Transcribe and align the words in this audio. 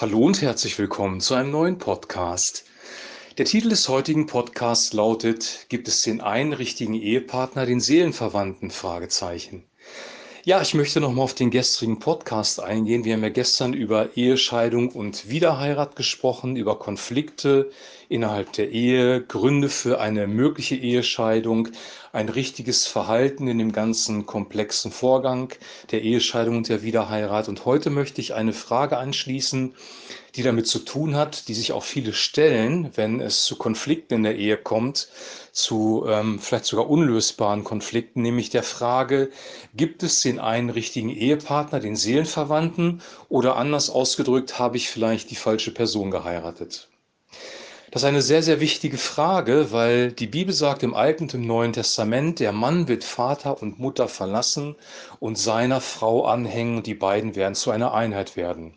Hallo 0.00 0.20
und 0.20 0.40
herzlich 0.40 0.78
willkommen 0.78 1.20
zu 1.20 1.34
einem 1.34 1.50
neuen 1.50 1.76
Podcast. 1.76 2.64
Der 3.36 3.44
Titel 3.44 3.68
des 3.68 3.86
heutigen 3.86 4.24
Podcasts 4.24 4.94
lautet: 4.94 5.66
Gibt 5.68 5.88
es 5.88 6.00
den 6.00 6.22
einen 6.22 6.54
richtigen 6.54 6.94
Ehepartner, 6.94 7.66
den 7.66 7.80
Seelenverwandten? 7.80 8.70
Fragezeichen. 8.70 9.62
Ja, 10.42 10.62
ich 10.62 10.72
möchte 10.72 11.00
noch 11.00 11.12
mal 11.12 11.20
auf 11.20 11.34
den 11.34 11.50
gestrigen 11.50 11.98
Podcast 11.98 12.60
eingehen. 12.60 13.04
Wir 13.04 13.12
haben 13.12 13.22
ja 13.22 13.28
gestern 13.28 13.74
über 13.74 14.16
Ehescheidung 14.16 14.88
und 14.88 15.28
Wiederheirat 15.28 15.96
gesprochen, 15.96 16.56
über 16.56 16.78
Konflikte 16.78 17.70
innerhalb 18.10 18.52
der 18.54 18.70
Ehe, 18.70 19.22
Gründe 19.22 19.68
für 19.68 20.00
eine 20.00 20.26
mögliche 20.26 20.74
Ehescheidung, 20.74 21.68
ein 22.12 22.28
richtiges 22.28 22.84
Verhalten 22.88 23.46
in 23.46 23.58
dem 23.58 23.70
ganzen 23.70 24.26
komplexen 24.26 24.90
Vorgang 24.90 25.52
der 25.92 26.02
Ehescheidung 26.02 26.56
und 26.56 26.68
der 26.68 26.82
Wiederheirat. 26.82 27.48
Und 27.48 27.64
heute 27.64 27.88
möchte 27.88 28.20
ich 28.20 28.34
eine 28.34 28.52
Frage 28.52 28.98
anschließen, 28.98 29.74
die 30.34 30.42
damit 30.42 30.66
zu 30.66 30.80
tun 30.80 31.14
hat, 31.14 31.46
die 31.46 31.54
sich 31.54 31.70
auch 31.70 31.84
viele 31.84 32.12
stellen, 32.12 32.90
wenn 32.96 33.20
es 33.20 33.44
zu 33.44 33.54
Konflikten 33.54 34.14
in 34.14 34.22
der 34.24 34.36
Ehe 34.36 34.56
kommt, 34.56 35.08
zu 35.52 36.04
ähm, 36.08 36.40
vielleicht 36.40 36.64
sogar 36.64 36.90
unlösbaren 36.90 37.62
Konflikten, 37.62 38.22
nämlich 38.22 38.50
der 38.50 38.64
Frage, 38.64 39.30
gibt 39.74 40.02
es 40.02 40.20
den 40.20 40.40
einen 40.40 40.70
richtigen 40.70 41.10
Ehepartner, 41.10 41.78
den 41.78 41.94
Seelenverwandten, 41.94 43.02
oder 43.28 43.54
anders 43.54 43.88
ausgedrückt, 43.88 44.58
habe 44.58 44.78
ich 44.78 44.90
vielleicht 44.90 45.30
die 45.30 45.36
falsche 45.36 45.72
Person 45.72 46.10
geheiratet? 46.10 46.88
Das 47.90 48.02
ist 48.02 48.08
eine 48.08 48.22
sehr, 48.22 48.44
sehr 48.44 48.60
wichtige 48.60 48.98
Frage, 48.98 49.72
weil 49.72 50.12
die 50.12 50.28
Bibel 50.28 50.54
sagt 50.54 50.84
im 50.84 50.94
Alten 50.94 51.24
und 51.24 51.34
im 51.34 51.46
Neuen 51.46 51.72
Testament, 51.72 52.38
der 52.38 52.52
Mann 52.52 52.86
wird 52.86 53.02
Vater 53.02 53.60
und 53.60 53.80
Mutter 53.80 54.06
verlassen 54.06 54.76
und 55.18 55.36
seiner 55.36 55.80
Frau 55.80 56.24
anhängen 56.24 56.76
und 56.76 56.86
die 56.86 56.94
beiden 56.94 57.34
werden 57.34 57.56
zu 57.56 57.72
einer 57.72 57.92
Einheit 57.92 58.36
werden. 58.36 58.76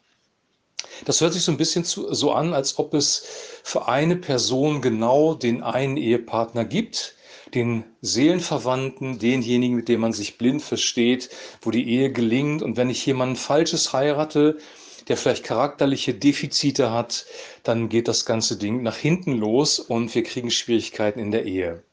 Das 1.06 1.22
hört 1.22 1.34
sich 1.34 1.44
so 1.44 1.52
ein 1.52 1.58
bisschen 1.58 1.86
zu, 1.86 2.12
so 2.14 2.32
an, 2.32 2.56
als 2.56 2.80
ob 2.80 2.96
es 2.96 3.26
für 3.64 3.88
eine 3.88 4.16
Person 4.16 4.82
genau 4.82 5.36
den 5.36 5.62
einen 5.62 5.98
Ehepartner 5.98 6.66
gibt, 6.66 7.16
den 7.54 7.84
Seelenverwandten, 8.02 9.20
denjenigen, 9.20 9.76
mit 9.76 9.90
dem 9.90 10.02
man 10.02 10.14
sich 10.14 10.40
blind 10.40 10.64
versteht, 10.64 11.30
wo 11.62 11.70
die 11.70 11.88
Ehe 11.88 12.12
gelingt. 12.12 12.64
Und 12.64 12.78
wenn 12.78 12.90
ich 12.90 13.06
jemanden 13.06 13.36
Falsches 13.36 13.94
heirate, 13.94 14.58
der 15.08 15.18
vielleicht 15.18 15.44
charakterliche 15.44 16.14
Defizite 16.14 16.92
hat, 16.92 17.26
dann 17.64 17.90
geht 17.90 18.08
das 18.08 18.26
ganze 18.26 18.58
Ding 18.58 18.84
nach 18.84 18.98
hinten 18.98 19.34
los 19.34 19.80
und 19.80 20.14
wir 20.16 20.24
kriegen 20.24 20.52
Schwierigkeiten 20.52 21.20
in 21.20 21.32
der 21.32 21.46
Ehe. 21.46 21.84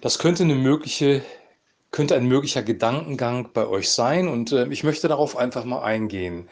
Das 0.00 0.18
könnte 0.18 0.44
eine 0.44 0.54
mögliche 0.54 1.22
könnte 1.90 2.16
ein 2.16 2.26
möglicher 2.26 2.62
Gedankengang 2.62 3.48
bei 3.54 3.66
euch 3.66 3.88
sein 3.90 4.28
und 4.28 4.52
äh, 4.52 4.66
ich 4.68 4.84
möchte 4.84 5.08
darauf 5.08 5.36
einfach 5.38 5.64
mal 5.64 5.82
eingehen. 5.82 6.48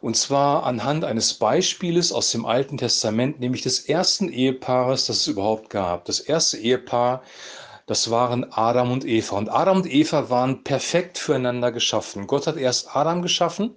Und 0.00 0.16
zwar 0.16 0.62
anhand 0.64 1.04
eines 1.04 1.34
Beispieles 1.34 2.12
aus 2.12 2.30
dem 2.30 2.46
Alten 2.46 2.78
Testament, 2.78 3.40
nämlich 3.40 3.62
des 3.62 3.80
ersten 3.80 4.28
Ehepaares, 4.28 5.06
das 5.06 5.16
es 5.16 5.26
überhaupt 5.26 5.70
gab. 5.70 6.04
Das 6.04 6.20
erste 6.20 6.58
Ehepaar, 6.58 7.22
das 7.86 8.10
waren 8.10 8.46
Adam 8.52 8.92
und 8.92 9.04
Eva. 9.04 9.36
Und 9.36 9.48
Adam 9.48 9.78
und 9.78 9.92
Eva 9.92 10.30
waren 10.30 10.62
perfekt 10.62 11.18
füreinander 11.18 11.72
geschaffen. 11.72 12.28
Gott 12.28 12.46
hat 12.46 12.56
erst 12.56 12.94
Adam 12.94 13.22
geschaffen 13.22 13.74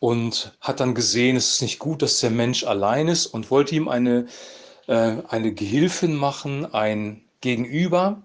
und 0.00 0.56
hat 0.60 0.80
dann 0.80 0.94
gesehen, 0.94 1.36
es 1.36 1.54
ist 1.54 1.62
nicht 1.62 1.78
gut, 1.78 2.02
dass 2.02 2.20
der 2.20 2.30
Mensch 2.30 2.64
allein 2.64 3.06
ist 3.06 3.26
und 3.26 3.50
wollte 3.50 3.76
ihm 3.76 3.88
eine, 3.88 4.26
äh, 4.88 5.16
eine 5.28 5.52
Gehilfin 5.52 6.14
machen, 6.14 6.72
ein 6.74 7.22
Gegenüber, 7.40 8.22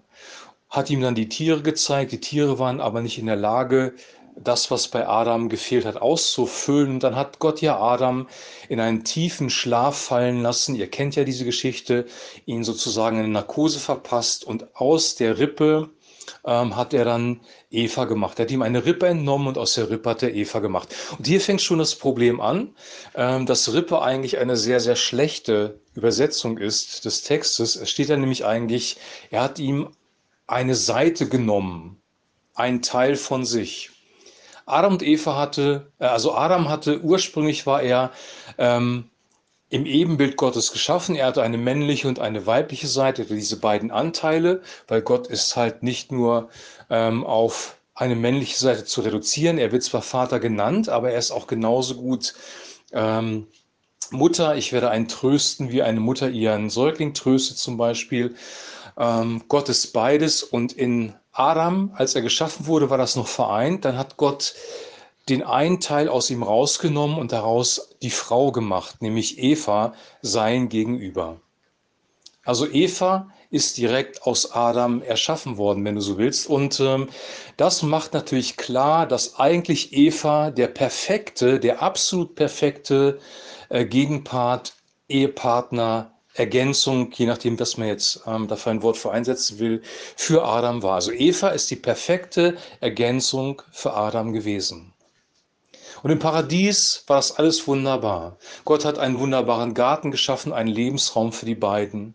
hat 0.70 0.90
ihm 0.90 1.00
dann 1.02 1.14
die 1.14 1.28
Tiere 1.28 1.62
gezeigt. 1.62 2.12
Die 2.12 2.20
Tiere 2.20 2.58
waren 2.58 2.80
aber 2.80 3.02
nicht 3.02 3.18
in 3.18 3.26
der 3.26 3.36
Lage, 3.36 3.94
das, 4.36 4.70
was 4.70 4.88
bei 4.88 5.06
Adam 5.06 5.48
gefehlt 5.48 5.86
hat, 5.86 5.96
auszufüllen. 5.96 6.90
Und 6.90 7.02
dann 7.02 7.16
hat 7.16 7.38
Gott 7.38 7.60
ja 7.60 7.78
Adam 7.78 8.26
in 8.68 8.80
einen 8.80 9.04
tiefen 9.04 9.50
Schlaf 9.50 9.96
fallen 9.96 10.42
lassen. 10.42 10.74
Ihr 10.74 10.90
kennt 10.90 11.16
ja 11.16 11.24
diese 11.24 11.44
Geschichte, 11.44 12.06
ihn 12.44 12.64
sozusagen 12.64 13.16
in 13.16 13.24
eine 13.24 13.32
Narkose 13.32 13.78
verpasst 13.78 14.44
und 14.44 14.76
aus 14.76 15.14
der 15.14 15.38
Rippe 15.38 15.90
ähm, 16.44 16.76
hat 16.76 16.94
er 16.94 17.04
dann 17.04 17.40
Eva 17.70 18.04
gemacht. 18.04 18.38
Er 18.38 18.44
hat 18.44 18.50
ihm 18.50 18.62
eine 18.62 18.84
Rippe 18.84 19.06
entnommen 19.06 19.48
und 19.48 19.58
aus 19.58 19.74
der 19.74 19.90
Rippe 19.90 20.10
hat 20.10 20.22
er 20.22 20.34
Eva 20.34 20.60
gemacht. 20.60 20.94
Und 21.18 21.26
hier 21.26 21.40
fängt 21.40 21.62
schon 21.62 21.78
das 21.78 21.94
Problem 21.94 22.40
an, 22.40 22.74
ähm, 23.14 23.46
dass 23.46 23.72
Rippe 23.72 24.00
eigentlich 24.02 24.38
eine 24.38 24.56
sehr, 24.56 24.80
sehr 24.80 24.96
schlechte 24.96 25.80
Übersetzung 25.94 26.58
ist 26.58 27.04
des 27.04 27.22
Textes. 27.22 27.76
Es 27.76 27.90
steht 27.90 28.10
da 28.10 28.16
nämlich 28.16 28.44
eigentlich, 28.44 28.96
er 29.30 29.42
hat 29.42 29.58
ihm 29.58 29.90
eine 30.46 30.74
Seite 30.74 31.28
genommen, 31.28 32.00
ein 32.54 32.82
Teil 32.82 33.16
von 33.16 33.44
sich. 33.44 33.90
Adam 34.66 34.94
und 34.94 35.02
Eva 35.02 35.36
hatte, 35.36 35.92
äh, 35.98 36.06
also 36.06 36.34
Adam 36.34 36.68
hatte, 36.68 37.00
ursprünglich 37.00 37.66
war 37.66 37.82
er 37.82 38.12
ähm, 38.58 39.10
im 39.68 39.86
Ebenbild 39.86 40.36
Gottes 40.36 40.72
geschaffen. 40.72 41.16
Er 41.16 41.26
hatte 41.26 41.42
eine 41.42 41.58
männliche 41.58 42.08
und 42.08 42.18
eine 42.18 42.46
weibliche 42.46 42.86
Seite, 42.86 43.24
diese 43.24 43.58
beiden 43.58 43.90
Anteile, 43.90 44.62
weil 44.86 45.02
Gott 45.02 45.26
ist 45.26 45.56
halt 45.56 45.82
nicht 45.82 46.12
nur 46.12 46.48
ähm, 46.88 47.24
auf 47.24 47.76
eine 47.94 48.14
männliche 48.14 48.58
Seite 48.58 48.84
zu 48.84 49.00
reduzieren. 49.00 49.58
Er 49.58 49.72
wird 49.72 49.82
zwar 49.82 50.02
Vater 50.02 50.38
genannt, 50.38 50.88
aber 50.88 51.10
er 51.10 51.18
ist 51.18 51.30
auch 51.30 51.46
genauso 51.46 51.96
gut 51.96 52.34
ähm, 52.92 53.48
Mutter. 54.10 54.56
Ich 54.56 54.72
werde 54.72 54.90
einen 54.90 55.08
trösten, 55.08 55.70
wie 55.70 55.82
eine 55.82 56.00
Mutter 56.00 56.28
ihren 56.28 56.70
Säugling 56.70 57.14
tröstet 57.14 57.58
zum 57.58 57.76
Beispiel. 57.76 58.36
Ähm, 58.98 59.44
Gott 59.48 59.68
ist 59.68 59.92
beides 59.92 60.42
und 60.42 60.72
in 60.72 61.14
Adam, 61.32 61.92
als 61.96 62.14
er 62.14 62.22
geschaffen 62.22 62.66
wurde, 62.66 62.88
war 62.88 62.98
das 62.98 63.16
noch 63.16 63.28
vereint. 63.28 63.84
Dann 63.84 63.98
hat 63.98 64.16
Gott 64.16 64.54
den 65.28 65.42
einen 65.42 65.80
Teil 65.80 66.08
aus 66.08 66.30
ihm 66.30 66.42
rausgenommen 66.42 67.18
und 67.18 67.32
daraus 67.32 67.96
die 68.02 68.10
Frau 68.10 68.52
gemacht, 68.52 69.02
nämlich 69.02 69.38
Eva, 69.38 69.94
sein 70.22 70.68
Gegenüber. 70.68 71.40
Also 72.44 72.70
Eva 72.70 73.28
ist 73.50 73.76
direkt 73.76 74.22
aus 74.22 74.52
Adam 74.52 75.02
erschaffen 75.02 75.56
worden, 75.56 75.84
wenn 75.84 75.96
du 75.96 76.00
so 76.00 76.16
willst. 76.18 76.48
Und 76.48 76.78
ähm, 76.80 77.08
das 77.56 77.82
macht 77.82 78.12
natürlich 78.14 78.56
klar, 78.56 79.06
dass 79.06 79.38
eigentlich 79.38 79.92
Eva 79.92 80.50
der 80.50 80.68
perfekte, 80.68 81.58
der 81.58 81.82
absolut 81.82 82.34
perfekte 82.36 83.18
äh, 83.68 83.84
Gegenpart, 83.84 84.74
Ehepartner 85.08 86.12
Ergänzung, 86.34 87.10
je 87.14 87.26
nachdem, 87.26 87.58
was 87.58 87.78
man 87.78 87.88
jetzt 87.88 88.20
ähm, 88.26 88.46
dafür 88.46 88.72
ein 88.72 88.82
Wort 88.82 88.98
für 88.98 89.10
einsetzen 89.10 89.58
will, 89.58 89.82
für 90.16 90.44
Adam 90.44 90.82
war. 90.82 90.96
Also 90.96 91.12
Eva 91.12 91.48
ist 91.48 91.70
die 91.70 91.76
perfekte 91.76 92.58
Ergänzung 92.80 93.62
für 93.72 93.94
Adam 93.94 94.32
gewesen. 94.32 94.92
Und 96.02 96.10
im 96.10 96.18
Paradies 96.18 97.04
war 97.06 97.16
das 97.16 97.36
alles 97.36 97.66
wunderbar. 97.66 98.38
Gott 98.64 98.84
hat 98.84 98.98
einen 98.98 99.18
wunderbaren 99.18 99.74
Garten 99.74 100.10
geschaffen, 100.10 100.52
einen 100.52 100.68
Lebensraum 100.68 101.32
für 101.32 101.46
die 101.46 101.54
beiden. 101.54 102.14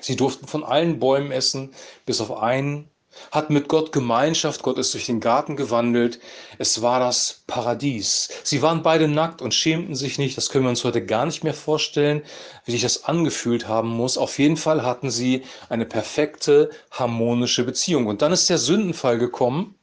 Sie 0.00 0.16
durften 0.16 0.46
von 0.46 0.64
allen 0.64 0.98
Bäumen 0.98 1.30
essen, 1.30 1.74
bis 2.06 2.20
auf 2.20 2.36
einen 2.36 2.90
hat 3.30 3.50
mit 3.50 3.68
Gott 3.68 3.92
Gemeinschaft, 3.92 4.62
Gott 4.62 4.78
ist 4.78 4.94
durch 4.94 5.06
den 5.06 5.20
Garten 5.20 5.56
gewandelt. 5.56 6.20
Es 6.58 6.82
war 6.82 7.00
das 7.00 7.42
Paradies. 7.46 8.28
Sie 8.42 8.62
waren 8.62 8.82
beide 8.82 9.08
nackt 9.08 9.42
und 9.42 9.54
schämten 9.54 9.94
sich 9.94 10.18
nicht. 10.18 10.36
Das 10.36 10.50
können 10.50 10.64
wir 10.64 10.70
uns 10.70 10.84
heute 10.84 11.04
gar 11.04 11.26
nicht 11.26 11.44
mehr 11.44 11.54
vorstellen, 11.54 12.22
wie 12.64 12.72
sich 12.72 12.82
das 12.82 13.04
angefühlt 13.04 13.68
haben 13.68 13.88
muss. 13.88 14.18
Auf 14.18 14.38
jeden 14.38 14.56
Fall 14.56 14.82
hatten 14.82 15.10
sie 15.10 15.42
eine 15.68 15.86
perfekte, 15.86 16.70
harmonische 16.90 17.64
Beziehung. 17.64 18.06
Und 18.06 18.22
dann 18.22 18.32
ist 18.32 18.50
der 18.50 18.58
Sündenfall 18.58 19.18
gekommen. 19.18 19.76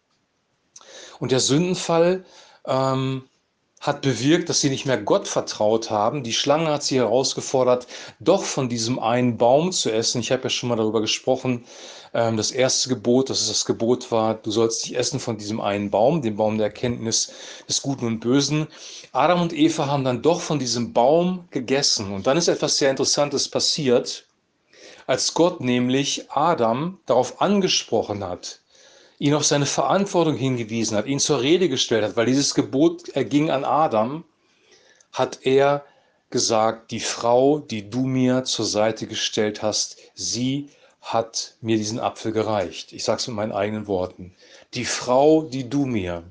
Und 1.20 1.32
der 1.32 1.40
Sündenfall 1.40 2.26
ähm, 2.66 3.24
hat 3.82 4.02
bewirkt, 4.04 4.48
dass 4.48 4.62
sie 4.62 4.70
nicht 4.70 4.86
mehr 4.86 5.02
Gott 5.02 5.28
vertraut 5.28 5.90
haben. 5.90 6.24
Die 6.24 6.34
Schlange 6.34 6.70
hat 6.70 6.84
sie 6.84 6.98
herausgefordert, 6.98 7.88
doch 8.20 8.44
von 8.44 8.70
diesem 8.70 9.00
einen 9.00 9.38
Baum 9.38 9.72
zu 9.72 9.92
essen. 9.92 10.22
Ich 10.22 10.32
habe 10.32 10.44
ja 10.44 10.50
schon 10.50 10.70
mal 10.70 10.76
darüber 10.76 11.02
gesprochen. 11.02 11.66
Ähm, 12.14 12.38
das 12.38 12.52
erste 12.52 12.90
Gebot, 12.90 13.30
dass 13.30 13.42
es 13.42 13.48
das 13.48 13.66
Gebot 13.66 14.12
war, 14.12 14.36
du 14.36 14.52
sollst 14.52 14.86
nicht 14.86 14.96
essen 14.96 15.20
von 15.20 15.38
diesem 15.38 15.60
einen 15.60 15.90
Baum, 15.90 16.22
dem 16.22 16.36
Baum 16.36 16.58
der 16.58 16.68
Erkenntnis 16.68 17.34
des 17.68 17.82
Guten 17.82 18.06
und 18.06 18.20
Bösen. 18.20 18.68
Adam 19.14 19.42
und 19.42 19.54
Eva 19.54 19.88
haben 19.88 20.04
dann 20.04 20.22
doch 20.22 20.42
von 20.42 20.60
diesem 20.60 20.94
Baum 20.94 21.48
gegessen. 21.50 22.12
Und 22.12 22.28
dann 22.28 22.38
ist 22.38 22.48
etwas 22.48 22.78
sehr 22.78 22.92
Interessantes 22.92 23.50
passiert, 23.50 24.26
als 25.08 25.34
Gott 25.34 25.60
nämlich 25.60 26.30
Adam 26.30 27.00
darauf 27.06 27.42
angesprochen 27.42 28.24
hat, 28.24 28.61
ihn 29.22 29.36
auf 29.36 29.46
seine 29.46 29.68
Verantwortung 29.68 30.36
hingewiesen 30.36 30.98
hat, 30.98 31.06
ihn 31.06 31.20
zur 31.20 31.42
Rede 31.42 31.70
gestellt 31.70 32.04
hat, 32.04 32.16
weil 32.16 32.26
dieses 32.26 32.56
Gebot 32.56 33.10
erging 33.10 33.52
an 33.52 33.64
Adam, 33.64 34.24
hat 35.14 35.40
er 35.44 35.86
gesagt, 36.32 36.90
die 36.90 37.00
Frau, 37.00 37.60
die 37.60 37.88
du 37.88 38.08
mir 38.08 38.46
zur 38.46 38.66
Seite 38.66 39.06
gestellt 39.06 39.62
hast, 39.62 39.98
sie 40.16 40.70
hat 41.02 41.54
mir 41.62 41.78
diesen 41.78 42.00
Apfel 42.00 42.32
gereicht. 42.32 42.94
Ich 42.94 43.04
sage 43.04 43.20
es 43.20 43.28
mit 43.28 43.36
meinen 43.36 43.52
eigenen 43.52 43.86
Worten. 43.86 44.34
Die 44.74 44.86
Frau, 44.86 45.44
die 45.44 45.70
du 45.70 45.86
mir. 45.86 46.24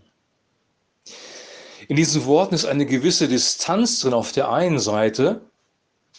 In 1.86 1.94
diesen 1.94 2.24
Worten 2.26 2.56
ist 2.56 2.64
eine 2.64 2.86
gewisse 2.86 3.28
Distanz 3.28 4.00
drin 4.00 4.14
auf 4.14 4.32
der 4.32 4.50
einen 4.50 4.80
Seite, 4.80 5.42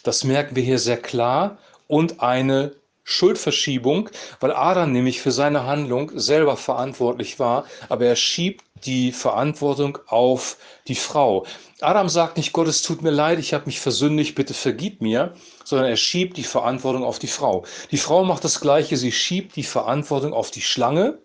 das 0.04 0.24
merken 0.24 0.56
wir 0.56 0.62
hier 0.62 0.78
sehr 0.78 0.96
klar, 0.96 1.58
und 1.86 2.20
eine 2.20 2.74
Schuldverschiebung, 3.04 4.10
weil 4.40 4.52
Adam 4.52 4.92
nämlich 4.92 5.20
für 5.20 5.32
seine 5.32 5.66
Handlung 5.66 6.12
selber 6.14 6.56
verantwortlich 6.56 7.38
war, 7.38 7.64
aber 7.88 8.06
er 8.06 8.16
schiebt 8.16 8.64
die 8.84 9.12
Verantwortung 9.12 9.98
auf 10.06 10.56
die 10.88 10.94
Frau. 10.94 11.46
Adam 11.80 12.08
sagt 12.08 12.36
nicht, 12.36 12.52
Gott, 12.52 12.68
es 12.68 12.82
tut 12.82 13.02
mir 13.02 13.10
leid, 13.10 13.38
ich 13.38 13.54
habe 13.54 13.66
mich 13.66 13.80
versündigt, 13.80 14.34
bitte 14.34 14.54
vergib 14.54 15.00
mir, 15.00 15.34
sondern 15.64 15.88
er 15.88 15.96
schiebt 15.96 16.36
die 16.36 16.44
Verantwortung 16.44 17.04
auf 17.04 17.18
die 17.18 17.28
Frau. 17.28 17.64
Die 17.90 17.98
Frau 17.98 18.24
macht 18.24 18.44
das 18.44 18.60
Gleiche, 18.60 18.96
sie 18.96 19.12
schiebt 19.12 19.56
die 19.56 19.64
Verantwortung 19.64 20.32
auf 20.32 20.50
die 20.50 20.60
Schlange. 20.60 21.21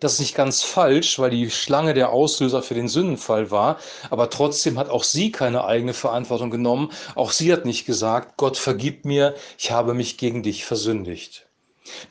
Das 0.00 0.14
ist 0.14 0.20
nicht 0.20 0.34
ganz 0.34 0.62
falsch, 0.62 1.18
weil 1.18 1.30
die 1.30 1.50
Schlange 1.50 1.94
der 1.94 2.10
Auslöser 2.10 2.62
für 2.62 2.74
den 2.74 2.88
Sündenfall 2.88 3.50
war, 3.50 3.78
aber 4.10 4.28
trotzdem 4.28 4.78
hat 4.78 4.90
auch 4.90 5.04
sie 5.04 5.30
keine 5.30 5.64
eigene 5.64 5.94
Verantwortung 5.94 6.50
genommen. 6.50 6.90
Auch 7.14 7.30
sie 7.30 7.52
hat 7.52 7.64
nicht 7.64 7.86
gesagt, 7.86 8.36
Gott 8.36 8.56
vergib 8.56 9.04
mir, 9.04 9.34
ich 9.58 9.70
habe 9.70 9.94
mich 9.94 10.18
gegen 10.18 10.42
dich 10.42 10.64
versündigt. 10.64 11.46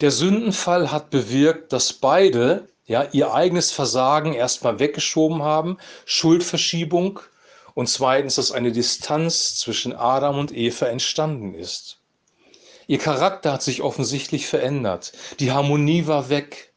Der 0.01 0.11
Sündenfall 0.11 0.91
hat 0.91 1.09
bewirkt, 1.09 1.73
dass 1.73 1.93
beide 1.93 2.67
ja, 2.85 3.07
ihr 3.11 3.33
eigenes 3.33 3.71
Versagen 3.71 4.33
erstmal 4.33 4.79
weggeschoben 4.79 5.41
haben, 5.41 5.77
Schuldverschiebung 6.05 7.19
und 7.73 7.87
zweitens, 7.87 8.35
dass 8.35 8.51
eine 8.51 8.71
Distanz 8.71 9.55
zwischen 9.55 9.93
Adam 9.95 10.37
und 10.37 10.55
Eva 10.55 10.87
entstanden 10.87 11.53
ist. 11.53 11.97
Ihr 12.87 12.99
Charakter 12.99 13.53
hat 13.53 13.63
sich 13.63 13.81
offensichtlich 13.81 14.47
verändert. 14.47 15.13
Die 15.39 15.51
Harmonie 15.51 16.05
war 16.07 16.29
weg. 16.29 16.72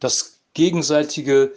Das 0.00 0.40
gegenseitige, 0.54 1.52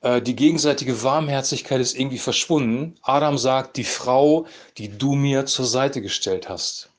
äh, 0.00 0.20
die 0.20 0.36
gegenseitige 0.36 1.02
Warmherzigkeit 1.02 1.80
ist 1.80 1.98
irgendwie 1.98 2.18
verschwunden. 2.18 2.96
Adam 3.02 3.38
sagt, 3.38 3.76
die 3.76 3.84
Frau, 3.84 4.46
die 4.78 4.96
du 4.96 5.14
mir 5.14 5.46
zur 5.46 5.66
Seite 5.66 6.02
gestellt 6.02 6.48
hast. 6.48 6.90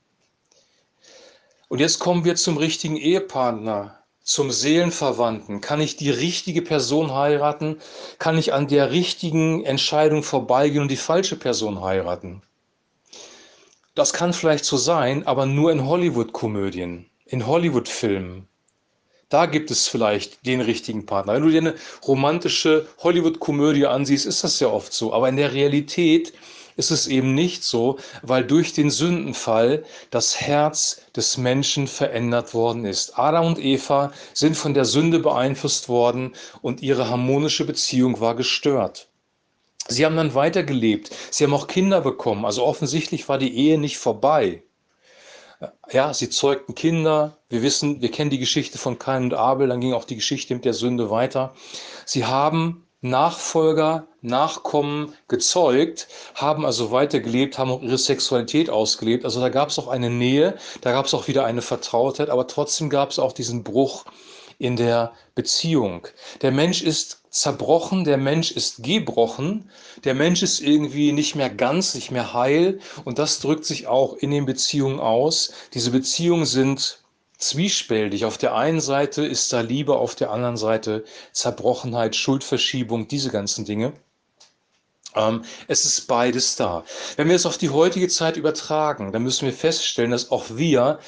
Und 1.67 1.79
jetzt 1.79 1.99
kommen 1.99 2.25
wir 2.25 2.35
zum 2.35 2.57
richtigen 2.57 2.95
Ehepartner, 2.95 3.99
zum 4.23 4.51
Seelenverwandten. 4.51 5.61
Kann 5.61 5.81
ich 5.81 5.97
die 5.97 6.11
richtige 6.11 6.61
Person 6.61 7.13
heiraten? 7.13 7.79
Kann 8.17 8.37
ich 8.37 8.53
an 8.53 8.67
der 8.67 8.91
richtigen 8.91 9.63
Entscheidung 9.63 10.23
vorbeigehen 10.23 10.83
und 10.83 10.91
die 10.91 10.97
falsche 10.97 11.35
Person 11.35 11.81
heiraten? 11.81 12.41
Das 13.95 14.13
kann 14.13 14.33
vielleicht 14.33 14.65
so 14.65 14.77
sein, 14.77 15.25
aber 15.25 15.45
nur 15.45 15.71
in 15.71 15.85
Hollywood-Komödien, 15.85 17.09
in 17.25 17.47
Hollywood-Filmen. 17.47 18.47
Da 19.29 19.47
gibt 19.47 19.71
es 19.71 19.87
vielleicht 19.87 20.45
den 20.45 20.61
richtigen 20.61 21.05
Partner. 21.05 21.33
Wenn 21.33 21.43
du 21.43 21.49
dir 21.49 21.61
eine 21.61 21.75
romantische 22.07 22.87
Hollywood-Komödie 22.99 23.87
ansiehst, 23.87 24.25
ist 24.25 24.43
das 24.43 24.59
ja 24.59 24.67
oft 24.67 24.93
so. 24.93 25.13
Aber 25.13 25.29
in 25.29 25.37
der 25.37 25.53
Realität 25.53 26.33
ist 26.77 26.91
es 26.91 27.07
eben 27.07 27.33
nicht 27.33 27.63
so, 27.63 27.97
weil 28.21 28.43
durch 28.43 28.73
den 28.73 28.91
Sündenfall 28.91 29.83
das 30.11 30.39
Herz 30.41 31.01
des 31.15 31.37
Menschen 31.37 31.87
verändert 31.87 32.53
worden 32.53 32.85
ist. 32.85 33.17
Adam 33.17 33.47
und 33.47 33.59
Eva 33.59 34.11
sind 34.33 34.57
von 34.57 34.73
der 34.73 34.85
Sünde 34.85 35.19
beeinflusst 35.19 35.89
worden 35.89 36.35
und 36.61 36.81
ihre 36.81 37.09
harmonische 37.09 37.65
Beziehung 37.65 38.19
war 38.19 38.35
gestört. 38.35 39.07
Sie 39.87 40.05
haben 40.05 40.17
dann 40.17 40.33
weitergelebt, 40.33 41.11
sie 41.29 41.43
haben 41.43 41.53
auch 41.53 41.67
Kinder 41.67 42.01
bekommen, 42.01 42.43
also 42.43 42.65
offensichtlich 42.65 43.29
war 43.29 43.37
die 43.37 43.55
Ehe 43.55 43.77
nicht 43.77 43.97
vorbei. 43.97 44.63
Ja, 45.91 46.13
sie 46.13 46.29
zeugten 46.29 46.75
Kinder. 46.75 47.37
Wir 47.49 47.61
wissen, 47.61 48.01
wir 48.01 48.11
kennen 48.11 48.29
die 48.29 48.39
Geschichte 48.39 48.77
von 48.77 48.99
Kain 48.99 49.23
und 49.23 49.33
Abel, 49.33 49.67
dann 49.67 49.79
ging 49.79 49.93
auch 49.93 50.05
die 50.05 50.15
Geschichte 50.15 50.53
mit 50.53 50.65
der 50.65 50.73
Sünde 50.73 51.09
weiter. 51.09 51.53
Sie 52.05 52.25
haben 52.25 52.85
Nachfolger, 53.01 54.07
Nachkommen 54.21 55.13
gezeugt, 55.27 56.07
haben 56.33 56.65
also 56.65 56.91
weitergelebt, 56.91 57.59
haben 57.59 57.69
auch 57.69 57.83
ihre 57.83 57.99
Sexualität 57.99 58.69
ausgelebt. 58.69 59.25
Also 59.25 59.39
da 59.39 59.49
gab 59.49 59.69
es 59.69 59.77
auch 59.77 59.87
eine 59.87 60.09
Nähe, 60.09 60.57
da 60.81 60.91
gab 60.91 61.05
es 61.05 61.13
auch 61.13 61.27
wieder 61.27 61.45
eine 61.45 61.61
Vertrautheit, 61.61 62.29
aber 62.31 62.47
trotzdem 62.47 62.89
gab 62.89 63.11
es 63.11 63.19
auch 63.19 63.31
diesen 63.31 63.63
Bruch 63.63 64.05
in 64.57 64.75
der 64.75 65.13
Beziehung. 65.35 66.07
Der 66.41 66.51
Mensch 66.51 66.81
ist 66.81 67.21
zerbrochen, 67.29 68.05
der 68.05 68.17
Mensch 68.17 68.51
ist 68.51 68.83
gebrochen, 68.83 69.69
der 70.03 70.13
Mensch 70.13 70.41
ist 70.41 70.61
irgendwie 70.61 71.11
nicht 71.11 71.35
mehr 71.35 71.49
ganz, 71.49 71.93
nicht 71.93 72.11
mehr 72.11 72.33
heil 72.33 72.79
und 73.03 73.19
das 73.19 73.39
drückt 73.39 73.65
sich 73.65 73.87
auch 73.87 74.15
in 74.15 74.31
den 74.31 74.45
Beziehungen 74.45 74.99
aus. 74.99 75.51
Diese 75.73 75.91
Beziehungen 75.91 76.45
sind 76.45 76.99
zwiespältig. 77.37 78.25
Auf 78.25 78.37
der 78.37 78.55
einen 78.55 78.79
Seite 78.79 79.25
ist 79.25 79.51
da 79.51 79.61
Liebe, 79.61 79.97
auf 79.97 80.15
der 80.15 80.31
anderen 80.31 80.57
Seite 80.57 81.03
Zerbrochenheit, 81.33 82.15
Schuldverschiebung, 82.15 83.07
diese 83.07 83.29
ganzen 83.29 83.65
Dinge. 83.65 83.93
Ähm, 85.15 85.43
es 85.67 85.85
ist 85.85 86.07
beides 86.07 86.55
da. 86.55 86.83
Wenn 87.15 87.27
wir 87.27 87.35
es 87.35 87.45
auf 87.45 87.57
die 87.57 87.69
heutige 87.69 88.07
Zeit 88.07 88.37
übertragen, 88.37 89.11
dann 89.11 89.23
müssen 89.23 89.45
wir 89.45 89.53
feststellen, 89.53 90.11
dass 90.11 90.31
auch 90.31 90.45
wir 90.49 90.99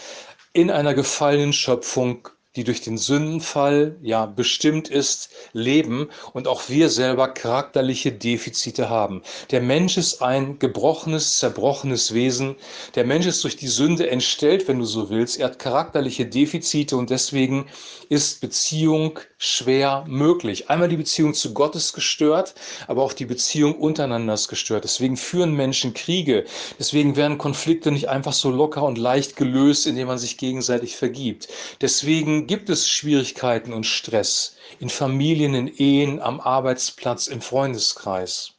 in 0.53 0.71
einer 0.71 0.93
gefallenen 0.93 1.53
Schöpfung 1.53 2.29
die 2.57 2.63
durch 2.63 2.81
den 2.81 2.97
Sündenfall 2.97 3.95
ja 4.01 4.25
bestimmt 4.25 4.89
ist, 4.89 5.29
leben 5.53 6.09
und 6.33 6.47
auch 6.47 6.69
wir 6.69 6.89
selber 6.89 7.27
charakterliche 7.27 8.11
Defizite 8.11 8.89
haben. 8.89 9.21
Der 9.51 9.61
Mensch 9.61 9.95
ist 9.95 10.23
ein 10.23 10.57
gebrochenes, 10.57 11.37
zerbrochenes 11.37 12.15
Wesen. 12.15 12.55
Der 12.95 13.05
Mensch 13.05 13.27
ist 13.27 13.43
durch 13.43 13.57
die 13.57 13.67
Sünde 13.67 14.09
entstellt, 14.09 14.67
wenn 14.67 14.79
du 14.79 14.85
so 14.85 15.11
willst. 15.11 15.39
Er 15.39 15.45
hat 15.45 15.59
charakterliche 15.59 16.25
Defizite 16.25 16.97
und 16.97 17.11
deswegen 17.11 17.67
ist 18.09 18.41
Beziehung 18.41 19.19
schwer 19.37 20.03
möglich. 20.07 20.69
Einmal 20.69 20.89
die 20.89 20.97
Beziehung 20.97 21.33
zu 21.33 21.53
Gott 21.53 21.75
ist 21.75 21.93
gestört, 21.93 22.55
aber 22.87 23.03
auch 23.03 23.13
die 23.13 23.25
Beziehung 23.25 23.75
untereinander 23.75 24.33
ist 24.33 24.47
gestört. 24.47 24.83
Deswegen 24.83 25.15
führen 25.15 25.53
Menschen 25.53 25.93
Kriege. 25.93 26.45
Deswegen 26.79 27.15
werden 27.15 27.37
Konflikte 27.37 27.91
nicht 27.91 28.09
einfach 28.09 28.33
so 28.33 28.49
locker 28.49 28.83
und 28.83 28.97
leicht 28.97 29.35
gelöst, 29.35 29.85
indem 29.85 30.07
man 30.07 30.17
sich 30.17 30.37
gegenseitig 30.37 30.95
vergibt. 30.95 31.47
Deswegen 31.81 32.47
gibt 32.47 32.69
es 32.69 32.89
Schwierigkeiten 32.89 33.73
und 33.73 33.85
Stress 33.85 34.55
in 34.79 34.89
Familien, 34.89 35.53
in 35.53 35.67
Ehen, 35.67 36.19
am 36.19 36.39
Arbeitsplatz, 36.39 37.27
im 37.27 37.41
Freundeskreis. 37.41 38.53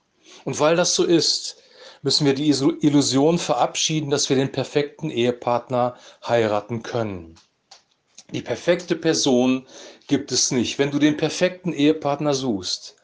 Und 0.45 0.61
weil 0.61 0.77
das 0.77 0.95
so 0.95 1.05
ist, 1.05 1.57
müssen 2.03 2.25
wir 2.25 2.35
die 2.35 2.49
Illusion 2.49 3.39
verabschieden, 3.39 4.11
dass 4.11 4.29
wir 4.29 4.37
den 4.37 4.53
perfekten 4.53 5.11
Ehepartner 5.11 5.97
heiraten 6.27 6.83
können. 6.85 7.35
Die 8.31 8.43
perfekte 8.43 8.95
Person 8.95 9.67
gibt 10.07 10.33
es 10.33 10.51
nicht. 10.51 10.79
Wenn 10.79 10.91
du 10.91 10.99
den 10.99 11.17
perfekten 11.17 11.73
Ehepartner 11.73 12.35
suchst, 12.35 12.97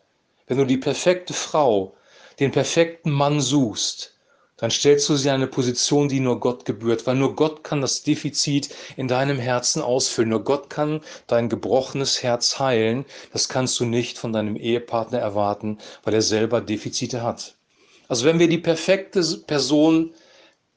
wenn 0.47 0.59
du 0.59 0.67
die 0.67 0.77
perfekte 0.77 1.33
Frau, 1.33 1.97
den 2.41 2.53
perfekten 2.53 3.11
Mann 3.11 3.41
suchst, 3.41 4.13
dann 4.59 4.71
stellst 4.71 5.09
du 5.09 5.17
sie 5.17 5.29
in 5.29 5.35
eine 5.35 5.47
Position, 5.47 6.09
die 6.09 6.21
nur 6.21 6.41
Gott 6.41 6.67
gebührt, 6.67 7.07
weil 7.07 7.17
nur 7.17 7.35
Gott 7.37 7.65
kann 7.65 7.81
das 7.81 8.03
Defizit 8.03 8.69
in 8.99 9.09
deinem 9.09 9.39
Herzen 9.39 9.81
ausfüllen. 9.81 10.29
Nur 10.29 10.45
Gott 10.45 10.69
kann 10.69 11.01
dein 11.27 11.49
gebrochenes 11.49 12.23
Herz 12.23 12.59
heilen. 12.59 13.07
Das 13.33 13.49
kannst 13.49 13.81
du 13.81 13.87
nicht 13.87 14.19
von 14.19 14.33
deinem 14.33 14.57
Ehepartner 14.57 15.21
erwarten, 15.21 15.79
weil 16.03 16.13
er 16.13 16.23
selber 16.23 16.61
Defizite 16.61 17.23
hat. 17.23 17.55
Also 18.09 18.27
wenn 18.27 18.39
wir 18.39 18.49
die 18.49 18.59
perfekte 18.59 19.23
Person 19.47 20.13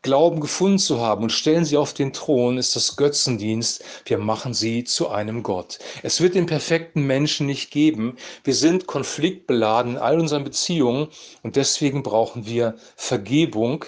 glauben 0.01 0.39
gefunden 0.39 0.79
zu 0.79 0.99
haben 0.99 1.23
und 1.23 1.31
stellen 1.31 1.65
sie 1.65 1.77
auf 1.77 1.93
den 1.93 2.13
Thron, 2.13 2.57
ist 2.57 2.75
das 2.75 2.95
Götzendienst. 2.95 3.83
Wir 4.05 4.17
machen 4.17 4.53
sie 4.53 4.83
zu 4.83 5.09
einem 5.09 5.43
Gott. 5.43 5.79
Es 6.03 6.21
wird 6.21 6.35
den 6.35 6.45
perfekten 6.45 7.05
Menschen 7.05 7.47
nicht 7.47 7.71
geben. 7.71 8.17
Wir 8.43 8.55
sind 8.55 8.87
konfliktbeladen 8.87 9.93
in 9.93 9.97
all 9.97 10.19
unseren 10.19 10.43
Beziehungen 10.43 11.07
und 11.43 11.55
deswegen 11.55 12.03
brauchen 12.03 12.45
wir 12.45 12.77
Vergebung. 12.95 13.85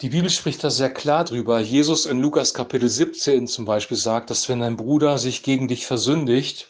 Die 0.00 0.10
Bibel 0.10 0.30
spricht 0.30 0.62
da 0.62 0.70
sehr 0.70 0.90
klar 0.90 1.24
drüber. 1.24 1.58
Jesus 1.58 2.06
in 2.06 2.20
Lukas 2.20 2.54
Kapitel 2.54 2.88
17 2.88 3.48
zum 3.48 3.64
Beispiel 3.64 3.96
sagt, 3.96 4.30
dass 4.30 4.48
wenn 4.48 4.60
dein 4.60 4.76
Bruder 4.76 5.18
sich 5.18 5.42
gegen 5.42 5.66
dich 5.68 5.86
versündigt, 5.86 6.68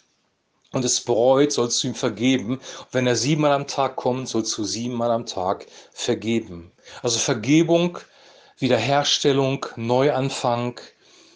und 0.71 0.85
es 0.85 1.01
bereut, 1.01 1.51
sollst 1.53 1.83
du 1.83 1.89
ihm 1.89 1.95
vergeben. 1.95 2.57
Und 2.57 2.87
wenn 2.93 3.07
er 3.07 3.17
siebenmal 3.17 3.53
am 3.53 3.67
Tag 3.67 3.97
kommt, 3.97 4.29
sollst 4.29 4.57
du 4.59 4.65
siebenmal 4.65 5.11
am 5.11 5.25
Tag 5.25 5.67
vergeben. 5.93 6.73
Also 7.03 7.19
Vergebung 7.19 7.99
Wiederherstellung, 8.61 9.67
Neuanfang, 9.77 10.81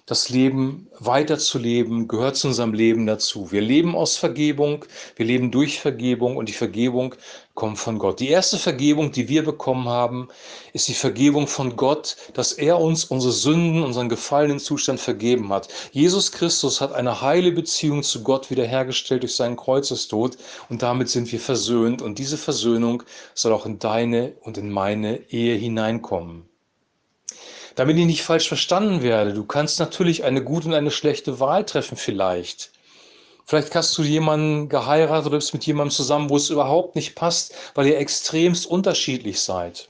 das 0.07 0.29
Leben 0.29 0.88
weiterzuleben, 0.99 2.09
gehört 2.09 2.35
zu 2.35 2.49
unserem 2.49 2.75
Leben 2.75 3.07
dazu. 3.07 3.52
Wir 3.52 3.61
leben 3.61 3.95
aus 3.95 4.17
Vergebung, 4.17 4.85
wir 5.14 5.25
leben 5.25 5.52
durch 5.52 5.79
Vergebung 5.79 6.37
und 6.37 6.49
die 6.49 6.52
Vergebung 6.52 7.14
kommt 7.55 7.79
von 7.79 8.00
Gott. 8.00 8.19
Die 8.19 8.29
erste 8.29 8.59
Vergebung, 8.59 9.12
die 9.12 9.29
wir 9.29 9.45
bekommen 9.45 9.88
haben, 9.88 10.31
ist 10.73 10.88
die 10.88 10.95
Vergebung 10.95 11.47
von 11.47 11.76
Gott, 11.76 12.17
dass 12.35 12.55
er 12.55 12.81
uns 12.81 13.05
unsere 13.05 13.33
Sünden, 13.33 13.85
unseren 13.85 14.09
gefallenen 14.09 14.59
Zustand 14.59 14.99
vergeben 14.99 15.52
hat. 15.52 15.69
Jesus 15.93 16.33
Christus 16.33 16.81
hat 16.81 16.93
eine 16.93 17.21
heile 17.21 17.52
Beziehung 17.52 18.02
zu 18.02 18.25
Gott 18.25 18.50
wiederhergestellt 18.50 19.23
durch 19.23 19.37
seinen 19.37 19.57
Kreuzestod 19.57 20.37
und 20.69 20.83
damit 20.83 21.09
sind 21.09 21.31
wir 21.31 21.38
versöhnt 21.38 22.02
und 22.02 22.19
diese 22.19 22.37
Versöhnung 22.37 23.05
soll 23.35 23.52
auch 23.52 23.64
in 23.64 23.79
deine 23.79 24.33
und 24.41 24.59
in 24.59 24.73
meine 24.73 25.31
Ehe 25.31 25.55
hineinkommen. 25.55 26.52
Damit 27.75 27.97
ich 27.97 28.07
nicht 28.07 28.23
falsch 28.23 28.49
verstanden 28.49 29.02
werde, 29.02 29.33
du 29.33 29.45
kannst 29.45 29.81
natürlich 29.81 30.25
eine 30.25 30.43
gute 30.43 30.69
und 30.69 30.75
eine 30.75 30.91
schlechte 30.91 31.41
Wahl 31.41 31.64
treffen 31.64 31.97
vielleicht. 31.97 32.71
Vielleicht 33.47 33.75
hast 33.75 33.97
du 33.99 34.02
jemanden 34.02 34.69
geheiratet 34.69 35.26
oder 35.26 35.38
bist 35.38 35.52
mit 35.52 35.67
jemandem 35.67 35.91
zusammen, 35.91 36.31
wo 36.31 36.37
es 36.37 36.50
überhaupt 36.50 36.97
nicht 36.97 37.14
passt, 37.14 37.55
weil 37.75 37.87
ihr 37.87 37.99
extremst 37.99 38.67
unterschiedlich 38.67 39.41
seid. 39.41 39.88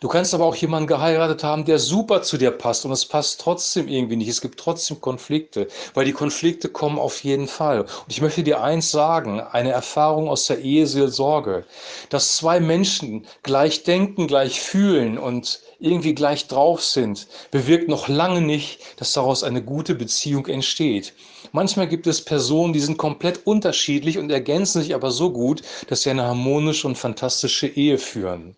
Du 0.00 0.08
kannst 0.08 0.32
aber 0.32 0.46
auch 0.46 0.56
jemanden 0.56 0.86
geheiratet 0.86 1.44
haben, 1.44 1.66
der 1.66 1.78
super 1.78 2.22
zu 2.22 2.38
dir 2.38 2.52
passt 2.52 2.86
und 2.86 2.92
es 2.92 3.04
passt 3.04 3.38
trotzdem 3.38 3.86
irgendwie 3.86 4.16
nicht. 4.16 4.30
Es 4.30 4.40
gibt 4.40 4.58
trotzdem 4.58 5.02
Konflikte, 5.02 5.68
weil 5.92 6.06
die 6.06 6.12
Konflikte 6.12 6.70
kommen 6.70 6.98
auf 6.98 7.22
jeden 7.22 7.46
Fall. 7.46 7.82
Und 7.82 7.88
ich 8.08 8.22
möchte 8.22 8.42
dir 8.42 8.62
eins 8.62 8.90
sagen, 8.90 9.40
eine 9.42 9.72
Erfahrung 9.72 10.30
aus 10.30 10.46
der 10.46 10.60
Eheseelsorge, 10.60 11.66
dass 12.08 12.36
zwei 12.36 12.60
Menschen 12.60 13.26
gleich 13.42 13.82
denken, 13.82 14.26
gleich 14.26 14.62
fühlen 14.62 15.18
und 15.18 15.60
irgendwie 15.80 16.14
gleich 16.14 16.46
drauf 16.46 16.84
sind, 16.84 17.26
bewirkt 17.50 17.88
noch 17.88 18.08
lange 18.08 18.40
nicht, 18.40 18.80
dass 19.00 19.12
daraus 19.12 19.42
eine 19.42 19.62
gute 19.62 19.94
Beziehung 19.94 20.46
entsteht. 20.46 21.14
Manchmal 21.52 21.88
gibt 21.88 22.06
es 22.06 22.24
Personen, 22.24 22.72
die 22.72 22.80
sind 22.80 22.98
komplett 22.98 23.46
unterschiedlich 23.46 24.18
und 24.18 24.30
ergänzen 24.30 24.82
sich 24.82 24.94
aber 24.94 25.10
so 25.10 25.32
gut, 25.32 25.62
dass 25.88 26.02
sie 26.02 26.10
eine 26.10 26.24
harmonische 26.24 26.86
und 26.86 26.96
fantastische 26.96 27.66
Ehe 27.66 27.98
führen. 27.98 28.56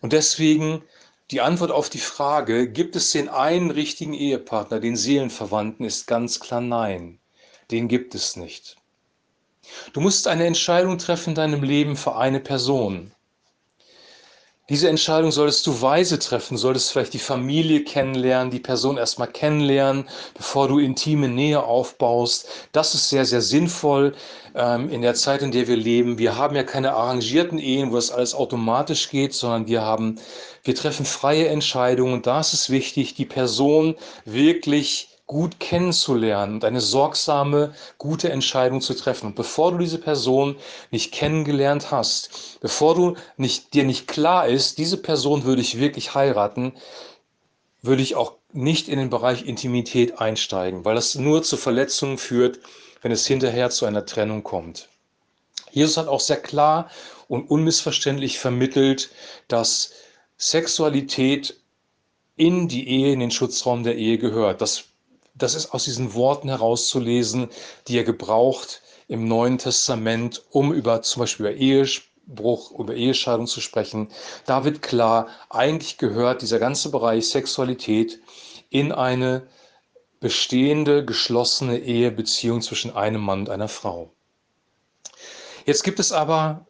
Und 0.00 0.12
deswegen 0.12 0.82
die 1.30 1.40
Antwort 1.40 1.70
auf 1.70 1.88
die 1.88 1.98
Frage, 1.98 2.68
gibt 2.68 2.94
es 2.94 3.10
den 3.10 3.28
einen 3.28 3.70
richtigen 3.70 4.12
Ehepartner, 4.12 4.80
den 4.80 4.96
Seelenverwandten, 4.96 5.86
ist 5.86 6.06
ganz 6.06 6.40
klar 6.40 6.60
nein. 6.60 7.20
Den 7.70 7.88
gibt 7.88 8.14
es 8.14 8.36
nicht. 8.36 8.76
Du 9.94 10.00
musst 10.00 10.28
eine 10.28 10.44
Entscheidung 10.44 10.98
treffen 10.98 11.30
in 11.30 11.34
deinem 11.36 11.62
Leben 11.62 11.96
für 11.96 12.16
eine 12.16 12.40
Person. 12.40 13.12
Diese 14.72 14.88
Entscheidung 14.88 15.32
solltest 15.32 15.66
du 15.66 15.82
weise 15.82 16.18
treffen, 16.18 16.56
solltest 16.56 16.92
vielleicht 16.92 17.12
die 17.12 17.18
Familie 17.18 17.84
kennenlernen, 17.84 18.50
die 18.50 18.58
Person 18.58 18.96
erstmal 18.96 19.28
kennenlernen, 19.28 20.08
bevor 20.32 20.66
du 20.66 20.78
intime 20.78 21.28
Nähe 21.28 21.62
aufbaust. 21.62 22.48
Das 22.72 22.94
ist 22.94 23.10
sehr, 23.10 23.26
sehr 23.26 23.42
sinnvoll 23.42 24.14
ähm, 24.54 24.88
in 24.88 25.02
der 25.02 25.12
Zeit, 25.12 25.42
in 25.42 25.50
der 25.50 25.68
wir 25.68 25.76
leben. 25.76 26.16
Wir 26.16 26.38
haben 26.38 26.56
ja 26.56 26.62
keine 26.62 26.94
arrangierten 26.94 27.58
Ehen, 27.58 27.90
wo 27.90 27.96
das 27.96 28.10
alles 28.10 28.34
automatisch 28.34 29.10
geht, 29.10 29.34
sondern 29.34 29.66
wir 29.66 29.82
haben, 29.82 30.18
wir 30.64 30.74
treffen 30.74 31.04
freie 31.04 31.48
Entscheidungen. 31.48 32.22
Da 32.22 32.40
ist 32.40 32.54
es 32.54 32.70
wichtig, 32.70 33.12
die 33.12 33.26
Person 33.26 33.94
wirklich 34.24 35.11
gut 35.26 35.60
kennenzulernen 35.60 36.54
und 36.54 36.64
eine 36.64 36.80
sorgsame, 36.80 37.74
gute 37.98 38.30
Entscheidung 38.30 38.80
zu 38.80 38.94
treffen. 38.94 39.26
Und 39.26 39.36
bevor 39.36 39.72
du 39.72 39.78
diese 39.78 39.98
Person 39.98 40.56
nicht 40.90 41.12
kennengelernt 41.12 41.90
hast, 41.90 42.58
bevor 42.60 42.94
du 42.94 43.16
nicht, 43.36 43.72
dir 43.74 43.84
nicht 43.84 44.08
klar 44.08 44.46
ist, 44.46 44.78
diese 44.78 44.96
Person 44.96 45.44
würde 45.44 45.62
ich 45.62 45.78
wirklich 45.78 46.14
heiraten, 46.14 46.74
würde 47.80 48.02
ich 48.02 48.14
auch 48.14 48.34
nicht 48.52 48.88
in 48.88 48.98
den 48.98 49.10
Bereich 49.10 49.46
Intimität 49.46 50.20
einsteigen, 50.20 50.84
weil 50.84 50.94
das 50.94 51.14
nur 51.14 51.42
zu 51.42 51.56
Verletzungen 51.56 52.18
führt, 52.18 52.60
wenn 53.00 53.12
es 53.12 53.26
hinterher 53.26 53.70
zu 53.70 53.86
einer 53.86 54.06
Trennung 54.06 54.42
kommt. 54.42 54.88
Jesus 55.70 55.96
hat 55.96 56.08
auch 56.08 56.20
sehr 56.20 56.40
klar 56.40 56.90
und 57.28 57.50
unmissverständlich 57.50 58.38
vermittelt, 58.38 59.10
dass 59.48 59.92
Sexualität 60.36 61.56
in 62.36 62.68
die 62.68 62.88
Ehe, 62.88 63.12
in 63.12 63.20
den 63.20 63.30
Schutzraum 63.30 63.82
der 63.82 63.96
Ehe 63.96 64.18
gehört. 64.18 64.60
Das 64.60 64.84
das 65.42 65.54
ist 65.54 65.72
aus 65.72 65.84
diesen 65.84 66.14
Worten 66.14 66.48
herauszulesen, 66.48 67.48
die 67.88 67.98
er 67.98 68.04
gebraucht 68.04 68.82
im 69.08 69.26
Neuen 69.26 69.58
Testament, 69.58 70.42
um 70.50 70.72
über 70.72 71.02
zum 71.02 71.20
Beispiel 71.20 71.46
über 71.46 71.54
Ehebruch, 71.54 72.78
über 72.78 72.94
Ehescheidung 72.94 73.46
zu 73.46 73.60
sprechen. 73.60 74.08
Da 74.46 74.64
wird 74.64 74.82
klar, 74.82 75.28
eigentlich 75.50 75.98
gehört 75.98 76.42
dieser 76.42 76.58
ganze 76.58 76.90
Bereich 76.90 77.28
Sexualität 77.28 78.20
in 78.70 78.92
eine 78.92 79.46
bestehende, 80.20 81.04
geschlossene 81.04 81.78
Ehebeziehung 81.78 82.62
zwischen 82.62 82.94
einem 82.94 83.20
Mann 83.20 83.40
und 83.40 83.50
einer 83.50 83.68
Frau. 83.68 84.12
Jetzt 85.66 85.84
gibt 85.84 85.98
es 86.00 86.12
aber 86.12 86.66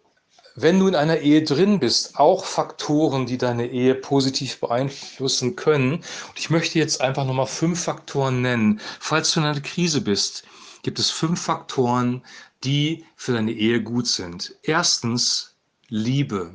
wenn 0.55 0.79
du 0.79 0.89
in 0.89 0.95
einer 0.95 1.19
Ehe 1.19 1.43
drin 1.43 1.79
bist, 1.81 2.19
auch 2.19 2.45
Faktoren, 2.45 3.27
die 3.27 3.39
deine 3.39 3.71
Ehe 3.71 3.95
positiv 3.95 4.61
beeinflussen 4.61 5.57
können. 5.57 5.95
Und 5.95 6.39
ich 6.39 6.51
möchte 6.51 6.79
jetzt 6.79 7.01
einfach 7.01 7.25
nochmal 7.25 7.47
fünf 7.47 7.85
Faktoren 7.85 8.43
nennen. 8.43 8.81
Falls 9.01 9.33
du 9.33 9.41
in 9.41 9.47
einer 9.47 9.61
Krise 9.61 10.01
bist, 10.01 10.45
gibt 10.83 10.99
es 10.99 11.11
fünf 11.11 11.41
Faktoren, 11.41 12.23
die 12.65 13.05
für 13.17 13.33
deine 13.33 13.53
Ehe 13.53 13.83
gut 13.83 14.07
sind. 14.07 14.55
Erstens 14.63 15.55
Liebe. 15.89 16.53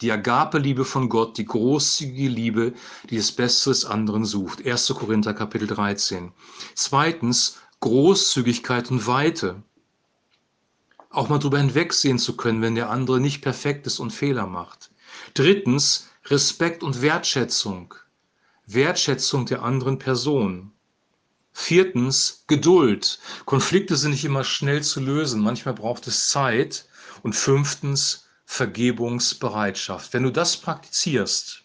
Die 0.00 0.10
Agape-Liebe 0.10 0.86
von 0.86 1.10
Gott, 1.10 1.36
die 1.36 1.44
großzügige 1.44 2.28
Liebe, 2.28 2.72
die 3.10 3.18
das 3.18 3.32
Beste 3.32 3.68
des 3.70 3.84
anderen 3.84 4.24
sucht. 4.24 4.66
1. 4.66 4.88
Korinther 4.88 5.34
Kapitel 5.34 5.66
13. 5.66 6.32
Zweitens 6.74 7.58
Großzügigkeit 7.80 8.90
und 8.90 9.06
Weite 9.06 9.62
auch 11.10 11.28
mal 11.28 11.38
drüber 11.38 11.58
hinwegsehen 11.58 12.18
zu 12.18 12.36
können, 12.36 12.62
wenn 12.62 12.76
der 12.76 12.88
andere 12.88 13.20
nicht 13.20 13.42
perfekt 13.42 13.86
ist 13.86 13.98
und 13.98 14.12
Fehler 14.12 14.46
macht. 14.46 14.90
Drittens, 15.34 16.08
Respekt 16.26 16.82
und 16.82 17.02
Wertschätzung. 17.02 17.94
Wertschätzung 18.66 19.46
der 19.46 19.62
anderen 19.62 19.98
Person. 19.98 20.72
Viertens, 21.52 22.44
Geduld. 22.46 23.18
Konflikte 23.44 23.96
sind 23.96 24.12
nicht 24.12 24.24
immer 24.24 24.44
schnell 24.44 24.82
zu 24.82 25.00
lösen. 25.00 25.40
Manchmal 25.40 25.74
braucht 25.74 26.06
es 26.06 26.28
Zeit. 26.28 26.86
Und 27.22 27.34
fünftens, 27.34 28.28
Vergebungsbereitschaft. 28.46 30.12
Wenn 30.12 30.22
du 30.22 30.30
das 30.30 30.56
praktizierst 30.56 31.62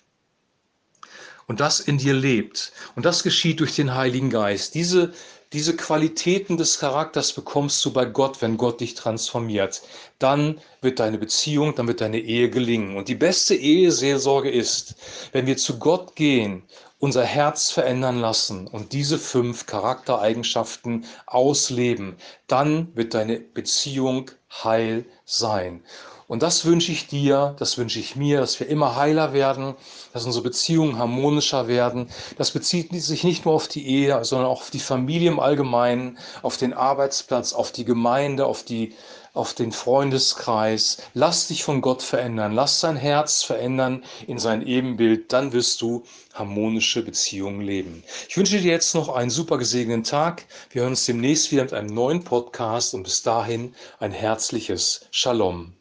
und 1.47 1.59
das 1.59 1.79
in 1.79 1.97
dir 1.97 2.13
lebt, 2.13 2.73
und 2.95 3.05
das 3.05 3.23
geschieht 3.23 3.59
durch 3.59 3.75
den 3.75 3.93
Heiligen 3.93 4.29
Geist, 4.29 4.75
diese 4.75 5.13
diese 5.55 5.77
Qualitäten 5.77 6.57
des 6.57 6.79
Charakters 6.79 7.31
bekommst 7.31 7.83
du 7.85 7.93
bei 7.93 8.03
Gott, 8.03 8.41
wenn 8.41 8.57
Gott 8.57 8.81
dich 8.81 8.93
transformiert. 8.93 9.83
Dann 10.19 10.59
wird 10.81 10.99
deine 10.99 11.17
Beziehung, 11.17 11.73
dann 11.75 11.87
wird 11.87 12.01
deine 12.01 12.19
Ehe 12.19 12.49
gelingen. 12.49 12.97
Und 12.97 13.07
die 13.07 13.15
beste 13.15 13.55
Eheseelsorge 13.55 14.51
ist, 14.51 14.95
wenn 15.31 15.47
wir 15.47 15.55
zu 15.55 15.79
Gott 15.79 16.17
gehen, 16.17 16.63
unser 16.99 17.23
Herz 17.23 17.71
verändern 17.71 18.19
lassen 18.19 18.67
und 18.67 18.91
diese 18.91 19.17
fünf 19.17 19.65
Charaktereigenschaften 19.65 21.05
ausleben, 21.25 22.17
dann 22.47 22.93
wird 22.93 23.13
deine 23.13 23.39
Beziehung 23.39 24.31
heil 24.51 25.05
sein. 25.23 25.85
Und 26.27 26.41
das 26.41 26.65
wünsche 26.65 26.91
ich 26.91 27.05
dir, 27.05 27.55
das 27.59 27.77
wünsche 27.77 27.99
ich 27.99 28.15
mir, 28.15 28.39
dass 28.39 28.59
wir 28.59 28.67
immer 28.67 28.95
heiler 28.95 29.31
werden, 29.31 29.75
dass 30.11 30.25
unsere 30.25 30.43
Beziehungen 30.43 30.97
harmonischer 30.97 31.67
werden. 31.67 32.09
Das 32.37 32.49
bezieht 32.49 32.91
sich 32.99 33.23
nicht 33.23 33.45
nur 33.45 33.53
auf 33.53 33.67
die 33.67 33.85
Ehe, 33.87 34.25
sondern 34.25 34.47
auch 34.47 34.61
auf 34.61 34.71
die 34.71 34.79
Familie 34.79 35.29
im 35.29 35.39
Allgemeinen, 35.39 36.17
auf 36.41 36.57
den 36.57 36.73
Arbeitsplatz, 36.73 37.53
auf 37.53 37.71
die 37.71 37.85
Gemeinde, 37.85 38.47
auf, 38.47 38.63
die, 38.63 38.95
auf 39.35 39.53
den 39.53 39.71
Freundeskreis. 39.71 40.97
Lass 41.13 41.47
dich 41.47 41.63
von 41.63 41.81
Gott 41.81 42.01
verändern, 42.01 42.53
lass 42.53 42.79
dein 42.79 42.95
Herz 42.95 43.43
verändern 43.43 44.03
in 44.25 44.39
sein 44.39 44.65
Ebenbild, 44.65 45.31
dann 45.31 45.53
wirst 45.53 45.79
du 45.83 46.05
harmonische 46.33 47.03
Beziehungen 47.03 47.61
leben. 47.61 48.03
Ich 48.27 48.35
wünsche 48.35 48.59
dir 48.59 48.71
jetzt 48.71 48.95
noch 48.95 49.09
einen 49.09 49.29
super 49.29 49.59
gesegneten 49.59 50.03
Tag. 50.03 50.45
Wir 50.71 50.81
hören 50.81 50.93
uns 50.93 51.05
demnächst 51.05 51.51
wieder 51.51 51.61
mit 51.61 51.73
einem 51.73 51.93
neuen 51.93 52.23
Podcast 52.23 52.95
und 52.95 53.03
bis 53.03 53.21
dahin 53.21 53.75
ein 53.99 54.11
herzliches 54.11 55.01
Shalom. 55.11 55.73